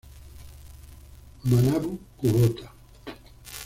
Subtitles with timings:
[1.47, 2.65] Manabu Kubota